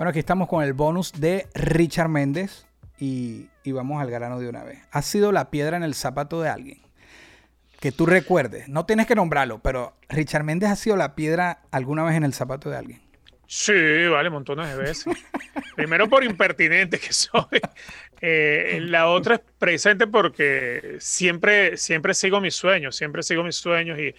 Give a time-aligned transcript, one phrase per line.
[0.00, 2.64] Bueno, aquí estamos con el bonus de Richard Méndez
[2.98, 4.78] y, y vamos al grano de una vez.
[4.92, 6.78] ¿Ha sido la piedra en el zapato de alguien?
[7.80, 8.66] Que tú recuerdes.
[8.66, 12.32] No tienes que nombrarlo, pero Richard Méndez ha sido la piedra alguna vez en el
[12.32, 13.02] zapato de alguien.
[13.46, 15.04] Sí, vale, montones de veces.
[15.76, 17.60] Primero por impertinente que soy.
[18.22, 23.98] Eh, la otra es presente porque siempre, siempre sigo mis sueños, siempre sigo mis sueños
[23.98, 24.14] y,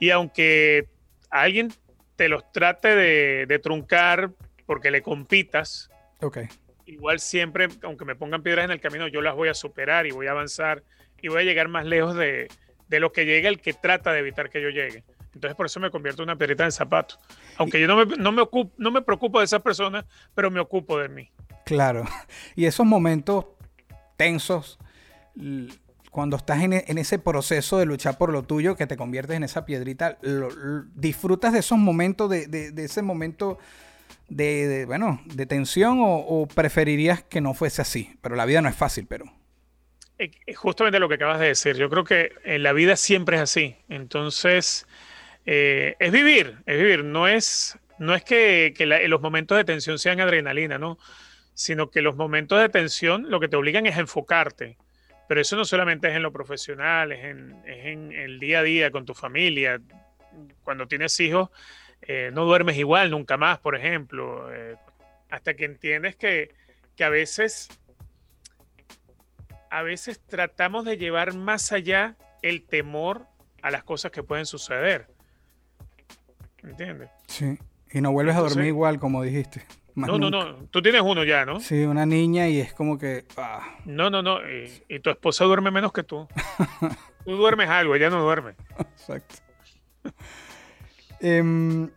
[0.00, 0.88] y aunque
[1.28, 1.74] alguien
[2.16, 4.30] te los trate de, de, truncar
[4.66, 5.90] porque le compitas,
[6.20, 6.48] okay.
[6.84, 10.10] igual siempre, aunque me pongan piedras en el camino, yo las voy a superar y
[10.10, 10.82] voy a avanzar
[11.22, 12.48] y voy a llegar más lejos de,
[12.88, 15.04] de lo que llega el que trata de evitar que yo llegue.
[15.34, 17.16] Entonces por eso me convierto en una piedrita en zapato.
[17.58, 20.60] Aunque yo no me, no, me ocupo, no me preocupo de esas personas, pero me
[20.60, 21.30] ocupo de mí.
[21.64, 22.04] Claro.
[22.56, 23.44] Y esos momentos
[24.16, 24.78] tensos,
[26.10, 29.44] cuando estás en, en, ese proceso de luchar por lo tuyo, que te conviertes en
[29.44, 33.58] esa piedrita, lo, lo, disfrutas de esos momentos, de, de, de ese momento
[34.28, 38.16] de, bueno, tensión o, preferirías que no fuese así.
[38.20, 39.32] Pero la vida no es fácil, pero
[40.54, 41.76] justamente lo que acabas de decir.
[41.76, 43.76] Yo creo que en la vida siempre es así.
[43.88, 44.86] Entonces,
[45.44, 47.04] eh, es vivir, es vivir.
[47.04, 50.98] No es, no es que, que los momentos de tensión sean adrenalina, ¿no?
[51.54, 54.76] Sino que los momentos de tensión lo que te obligan es enfocarte.
[55.28, 58.62] Pero eso no solamente es en lo profesional, es en, es en el día a
[58.62, 59.80] día con tu familia.
[60.62, 61.50] Cuando tienes hijos,
[62.06, 64.52] eh, no duermes igual nunca más, por ejemplo.
[64.54, 64.76] Eh,
[65.30, 66.54] hasta que entiendes que,
[66.94, 67.68] que a veces
[69.70, 73.26] a veces tratamos de llevar más allá el temor
[73.62, 75.08] a las cosas que pueden suceder.
[76.62, 77.10] ¿Entiendes?
[77.26, 77.58] Sí.
[77.92, 79.64] Y no vuelves Entonces, a dormir igual, como dijiste.
[79.94, 80.30] No, nunca.
[80.30, 80.64] no, no.
[80.70, 81.60] Tú tienes uno ya, ¿no?
[81.60, 83.24] Sí, una niña y es como que.
[83.36, 83.76] Ah.
[83.84, 84.38] No, no, no.
[84.48, 86.28] Y, y, tu esposa duerme menos que tú.
[87.24, 88.54] tú duermes algo, ella no duerme.
[88.78, 89.36] Exacto.
[91.20, 91.88] Eh,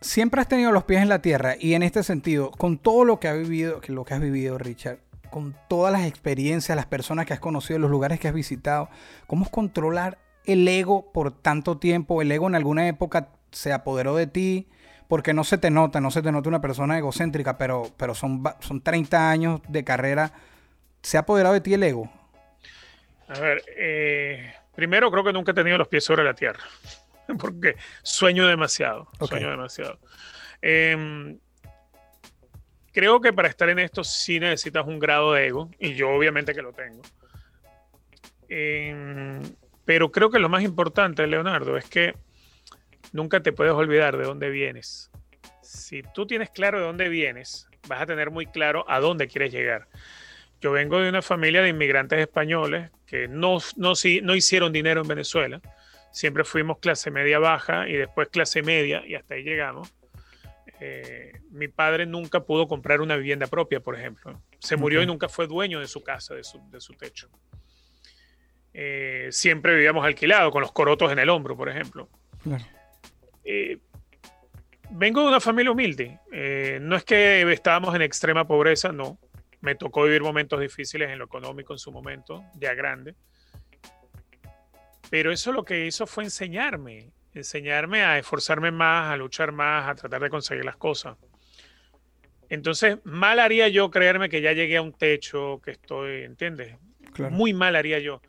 [0.00, 3.20] siempre has tenido los pies en la tierra y en este sentido, con todo lo
[3.20, 4.98] que ha vivido, lo que has vivido, Richard,
[5.30, 8.88] con todas las experiencias, las personas que has conocido, los lugares que has visitado,
[9.26, 12.22] ¿cómo es controlar el ego por tanto tiempo?
[12.22, 14.68] ¿El ego en alguna época se apoderó de ti?
[15.08, 18.42] Porque no se te nota, no se te nota una persona egocéntrica, pero, pero son,
[18.60, 20.32] son 30 años de carrera.
[21.02, 22.08] ¿Se ha apoderado de ti el ego?
[23.28, 26.60] A ver, eh, primero creo que nunca he tenido los pies sobre la tierra,
[27.38, 29.38] porque sueño demasiado, okay.
[29.38, 29.98] sueño demasiado.
[30.62, 31.36] Eh,
[32.92, 36.54] creo que para estar en esto sí necesitas un grado de ego, y yo obviamente
[36.54, 37.02] que lo tengo.
[38.48, 39.40] Eh,
[39.84, 42.14] pero creo que lo más importante, Leonardo, es que
[43.12, 45.10] nunca te puedes olvidar de dónde vienes.
[45.62, 49.52] Si tú tienes claro de dónde vienes, vas a tener muy claro a dónde quieres
[49.52, 49.88] llegar.
[50.60, 55.08] Yo vengo de una familia de inmigrantes españoles que no, no, no hicieron dinero en
[55.08, 55.60] Venezuela.
[56.12, 59.92] Siempre fuimos clase media baja y después clase media y hasta ahí llegamos.
[60.80, 64.40] Eh, mi padre nunca pudo comprar una vivienda propia, por ejemplo.
[64.58, 67.28] Se murió y nunca fue dueño de su casa, de su, de su techo.
[68.72, 72.08] Eh, siempre vivíamos alquilados, con los corotos en el hombro, por ejemplo.
[72.42, 72.64] Claro.
[73.44, 73.78] Eh,
[74.90, 76.18] vengo de una familia humilde.
[76.80, 79.18] No es que estábamos en extrema pobreza, no.
[79.60, 83.14] Me tocó vivir momentos difíciles en lo económico en su momento, ya grande.
[85.10, 89.94] Pero eso lo que hizo fue enseñarme, enseñarme a esforzarme más, a luchar más, a
[89.96, 91.16] tratar de conseguir las cosas.
[92.48, 96.76] Entonces, mal haría yo creerme que ya llegué a un techo, que estoy, ¿entiendes?
[97.12, 97.34] Claro.
[97.34, 98.22] Muy mal haría yo.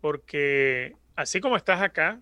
[0.00, 2.20] Porque así como estás acá,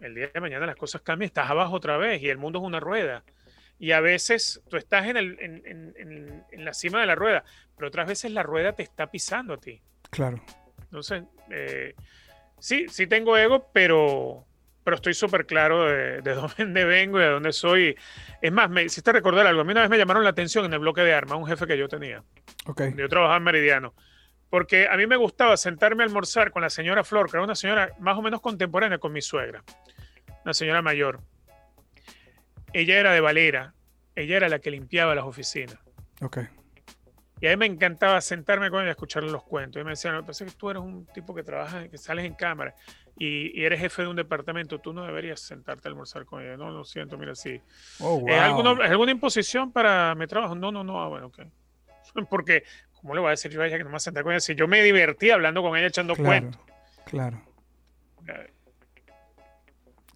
[0.00, 2.64] el día de mañana las cosas cambian, estás abajo otra vez y el mundo es
[2.64, 3.24] una rueda.
[3.78, 7.44] Y a veces tú estás en, el, en, en, en, la cima de la rueda,
[7.76, 9.82] pero otras veces la rueda te está pisando a ti.
[10.10, 10.42] Claro.
[10.82, 11.94] Entonces, eh,
[12.58, 14.44] sí, sí tengo ego, pero,
[14.82, 17.96] pero estoy súper claro de, de, dónde vengo y de dónde soy.
[18.40, 19.60] Es más, me hiciste recordar algo.
[19.60, 21.66] A mí una vez me llamaron la atención en el bloque de armas, un jefe
[21.66, 22.22] que yo tenía.
[22.66, 22.94] Okay.
[22.96, 23.94] Yo trabajaba en Meridiano.
[24.50, 27.56] Porque a mí me gustaba sentarme a almorzar con la señora Flor, que era una
[27.56, 29.64] señora más o menos contemporánea con mi suegra,
[30.44, 31.20] una señora mayor.
[32.72, 33.74] Ella era de Valera,
[34.14, 35.76] ella era la que limpiaba las oficinas.
[36.20, 36.46] Okay.
[37.44, 39.78] Y a mí me encantaba sentarme con ella a escucharle los cuentos.
[39.78, 42.32] Y me decía, no, pasa que tú eres un tipo que trabaja, que sales en
[42.32, 42.74] cámara
[43.18, 46.56] y, y, eres jefe de un departamento, tú no deberías sentarte a almorzar con ella.
[46.56, 47.60] No, lo siento, mira, sí.
[48.00, 48.28] Oh, wow.
[48.30, 50.54] ¿Es, alguna, ¿Es alguna imposición para mi trabajo?
[50.54, 51.40] No, no, no, ah, bueno, ok.
[52.30, 52.64] Porque
[53.02, 54.40] ¿cómo le voy a decir yo a ella que no me sentar con ella?
[54.40, 56.60] Si yo me divertí hablando con ella echando claro, cuentos.
[57.04, 57.42] Claro.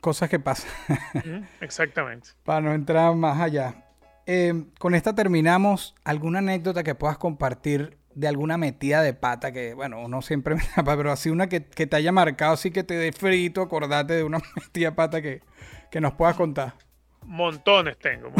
[0.00, 0.70] Cosas que pasan.
[1.60, 2.30] Exactamente.
[2.42, 3.84] Para no entrar más allá.
[4.30, 5.94] Eh, con esta terminamos.
[6.04, 10.62] ¿Alguna anécdota que puedas compartir de alguna metida de pata que, bueno, uno siempre me
[10.76, 14.24] da, pero así una que, te haya marcado, así que te dé frito, acordate de
[14.24, 15.40] una metida de pata que,
[15.90, 16.74] que nos puedas contar?
[17.24, 18.30] Montones tengo,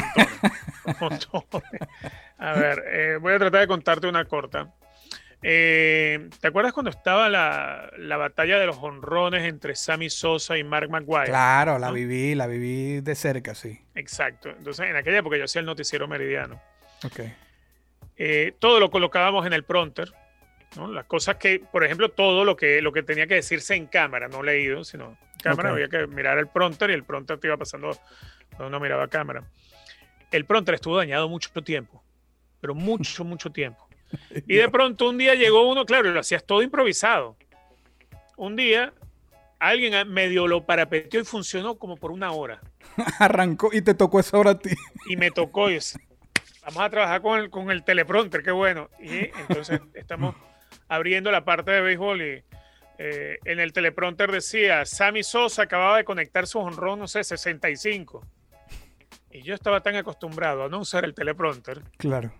[1.00, 1.28] montones.
[2.38, 4.72] A ver, eh, voy a tratar de contarte una corta.
[5.42, 10.90] Eh, ¿Te acuerdas cuando estaba la, batalla de los honrones entre Sammy Sosa y Mark
[10.90, 11.26] McGuire?
[11.26, 13.80] Claro, la viví, la viví de cerca, sí.
[13.94, 14.50] Exacto.
[14.50, 16.60] Entonces, en aquella época yo hacía el noticiero meridiano.
[17.04, 17.20] Ok.
[18.16, 20.12] Eh, todo lo colocábamos en el pronter.
[20.76, 24.28] Las cosas que, por ejemplo, todo lo que, lo que tenía que decirse en cámara,
[24.28, 27.56] no leído, sino en cámara, había que mirar el pronter y el pronter te iba
[27.56, 27.96] pasando
[28.50, 29.44] cuando uno miraba cámara.
[30.30, 32.02] El pronter estuvo dañado mucho tiempo,
[32.60, 33.87] pero mucho, mucho tiempo.
[34.46, 37.36] Y de pronto un día llegó uno, claro, lo hacías todo improvisado.
[38.36, 38.92] Un día
[39.58, 42.60] alguien medio lo parapeteó y funcionó como por una hora.
[43.18, 44.70] Arrancó y te tocó esa hora a ti.
[45.08, 45.70] Y me tocó.
[45.70, 45.78] Y
[46.62, 48.88] vamos a trabajar con el, con el teleprompter, qué bueno.
[49.00, 50.34] Y entonces estamos
[50.88, 52.42] abriendo la parte de béisbol y
[52.98, 58.24] eh, en el teleprompter decía, Sammy Sosa acababa de conectar su honrón, no sé, 65.
[59.30, 61.82] Y yo estaba tan acostumbrado a no usar el teleprompter.
[61.98, 62.32] Claro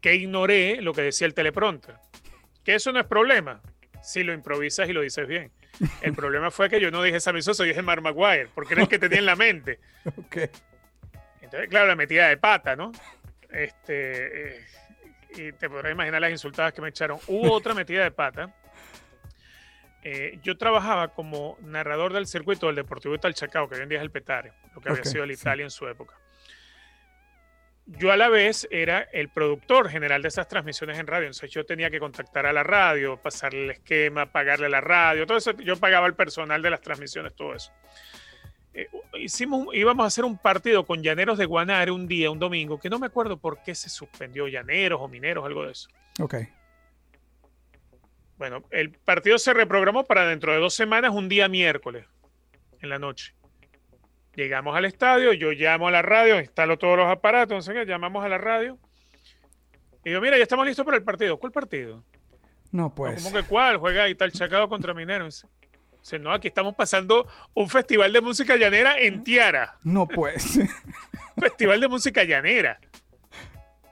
[0.00, 1.96] que ignoré lo que decía el teleprompter.
[2.64, 3.60] Que eso no es problema
[4.02, 5.52] si lo improvisas y lo dices bien.
[6.02, 8.88] El problema fue que yo no dije Sammy Sosa, dije Mark Maguire, porque era el
[8.88, 9.78] que tenía en la mente.
[11.40, 12.92] Entonces, claro, la metida de pata, ¿no?
[13.50, 14.66] Este, eh,
[15.36, 17.18] y te podrás imaginar las insultadas que me echaron.
[17.26, 18.54] Hubo otra metida de pata.
[20.02, 24.02] Eh, yo trabajaba como narrador del circuito del Deportivo Italchacao, que hoy en día es
[24.02, 26.19] el Petare, lo que había sido el Italia en su época
[27.98, 31.26] yo a la vez era el productor general de esas transmisiones en radio.
[31.26, 35.38] Entonces yo tenía que contactar a la radio, pasarle el esquema, pagarle la radio, todo
[35.38, 35.52] eso.
[35.52, 37.72] Yo pagaba el personal de las transmisiones, todo eso.
[38.72, 38.86] Eh,
[39.18, 42.88] hicimos, íbamos a hacer un partido con Llaneros de Guanare un día, un domingo, que
[42.88, 45.88] no me acuerdo por qué se suspendió, Llaneros o Mineros, algo de eso.
[46.20, 46.34] Ok.
[48.38, 52.06] Bueno, el partido se reprogramó para dentro de dos semanas, un día miércoles,
[52.80, 53.34] en la noche.
[54.36, 58.24] Llegamos al estadio, yo llamo a la radio, instalo todos los aparatos, no sé llamamos
[58.24, 58.78] a la radio.
[60.04, 61.38] Y digo, mira, ya estamos listos para el partido.
[61.38, 62.04] ¿Cuál partido?
[62.70, 63.22] No, pues.
[63.22, 63.76] ¿Cómo que cuál?
[63.76, 65.46] Juega y tal Chacado contra Mineros.
[66.00, 69.76] Dice, no, aquí estamos pasando un festival de música llanera en Tiara.
[69.82, 70.58] No, pues.
[71.38, 72.80] festival de música llanera.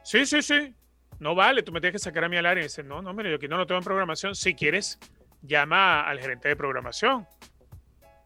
[0.03, 0.75] Sí, sí, sí.
[1.19, 2.63] No vale, tú me tienes que sacar a mí al área.
[2.63, 4.35] Y dice, no, no, mira, yo aquí no lo tengo en programación.
[4.35, 4.99] Si quieres,
[5.43, 7.27] llama al gerente de programación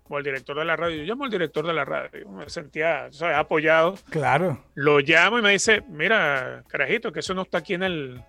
[0.09, 0.97] o al director de la radio.
[0.99, 2.29] Yo llamo al director de la radio.
[2.29, 3.37] Me sentía ¿sabes?
[3.37, 3.95] apoyado.
[4.11, 4.65] Claro.
[4.75, 8.23] Lo llamo y me dice, mira, carajito, que eso no está aquí en el...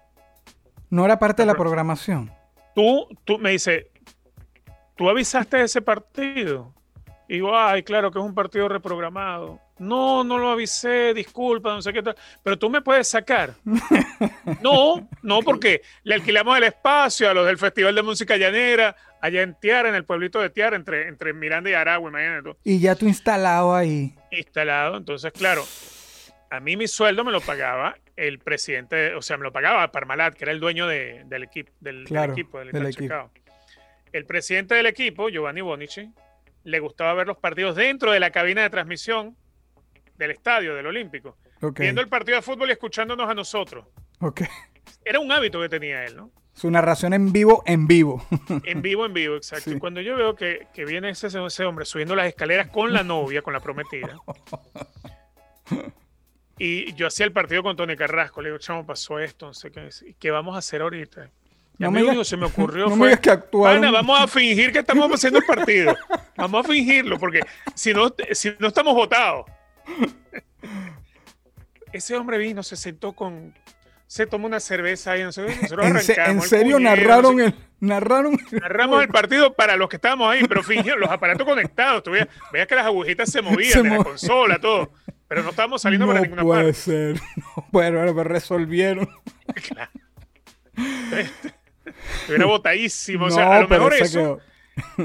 [0.89, 2.31] No era parte de la programación.
[2.75, 3.89] Tú, tú me dice,
[4.95, 6.73] ¿tú avisaste de ese partido?
[7.27, 9.59] Y digo, ay, claro que es un partido reprogramado.
[9.79, 12.15] No, no lo avisé, disculpa, no sé qué tal.
[12.43, 13.53] Pero tú me puedes sacar.
[14.61, 19.41] no, no, porque le alquilamos el espacio a los del Festival de Música Llanera, allá
[19.41, 22.55] en Tiara, en el pueblito de Tiara, entre, entre Miranda y Aragua, imagínate.
[22.63, 24.13] Y ya tú instalado ahí.
[24.31, 25.63] Instalado, entonces, claro,
[26.49, 30.35] a mí mi sueldo me lo pagaba el presidente, o sea, me lo pagaba Parmalat,
[30.35, 33.31] que era el dueño del, equipo, del, equipo, del, equipo.
[34.11, 36.11] El presidente del equipo, Giovanni Bonici,
[36.63, 39.35] le gustaba ver los partidos dentro de la cabina de transmisión
[40.17, 41.37] del estadio, del Olímpico.
[41.75, 43.85] Viendo el partido de fútbol y escuchándonos a nosotros.
[44.19, 44.47] Okay.
[45.05, 46.31] Era un hábito que tenía él, ¿no?
[46.53, 48.25] Su narración en vivo, en vivo.
[48.65, 49.71] En vivo, en vivo, exacto.
[49.71, 53.41] Y cuando yo veo que, viene ese, ese, hombre subiendo las escaleras con la novia,
[53.41, 54.19] con la prometida.
[56.59, 58.41] y yo hacía el partido con Tony Carrasco.
[58.41, 59.89] Le digo, chamo, pasó esto, no sé qué.
[60.19, 61.29] ¿Qué vamos a hacer ahorita?
[61.79, 65.39] Y a mí que se me ocurrió fue, que vamos a fingir que estamos haciendo
[65.39, 65.95] el partido.
[66.37, 67.41] Vamos a fingirlo, porque
[67.75, 69.45] si no, si no estamos votados.
[71.91, 73.53] Ese hombre vino, se sentó con,
[74.07, 76.17] se tomó una cerveza y nosotros, arrancamos.
[76.17, 81.01] ¿En, serio narraron el narraron narramos el partido para los que estábamos ahí, pero fingieron
[81.01, 84.91] los aparatos conectados, tú veías, que las agujitas se movían de la consola, todo,
[85.27, 86.79] pero no estábamos saliendo para ninguna puede parte.
[86.79, 87.21] Ser.
[87.37, 89.09] No bueno, pero resolvieron.
[89.67, 89.91] Claro.
[92.21, 93.25] Estuviera botadísimo.
[93.25, 94.39] o sea, a lo mejor eso,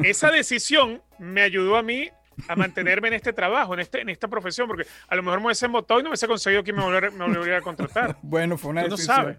[0.03, 2.11] esa decisión me ayudó a mí
[2.47, 5.47] a mantenerme en este trabajo, en, este, en esta profesión, porque a lo mejor me
[5.47, 8.17] hubiese votado y no me hubiese conseguido que me volviera, a contratar.
[8.23, 9.17] bueno, fue una decisión.
[9.17, 9.39] No sabes.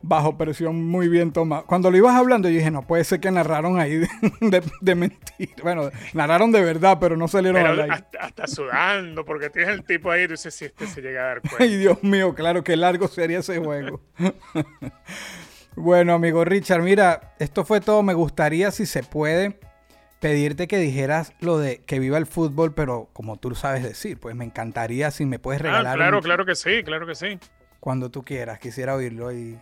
[0.00, 1.66] Bajo presión, muy bien tomado.
[1.66, 5.50] Cuando lo ibas hablando, yo dije, no puede ser que narraron ahí de, de, mentir.
[5.62, 10.10] Bueno, narraron de verdad, pero no salieron pero hasta, hasta, sudando, porque tienes el tipo
[10.10, 11.64] ahí y dices, si este se llega a dar cuenta.
[11.64, 14.00] Ay, Dios mío, claro, qué largo sería ese juego.
[15.76, 18.02] bueno, amigo Richard, mira, esto fue todo.
[18.02, 19.58] Me gustaría, si se puede,
[20.20, 24.34] pedirte que dijeras lo de que viva el fútbol, pero como tú sabes decir, pues
[24.34, 25.92] me encantaría si me puedes ah, regalar.
[25.92, 27.38] Ah, claro, claro que sí, claro que sí.
[27.80, 29.58] Cuando tú quieras, quisiera oírlo y.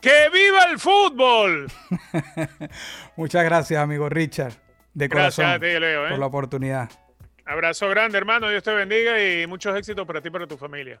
[0.00, 1.66] ¡Que viva el fútbol!
[3.16, 4.52] Muchas gracias, amigo Richard.
[4.94, 5.44] De corazón.
[5.44, 6.10] Gracias a ti, Leo, ¿eh?
[6.10, 6.90] Por la oportunidad.
[7.44, 8.48] Abrazo grande, hermano.
[8.48, 11.00] Dios te bendiga y muchos éxitos para ti y para tu familia.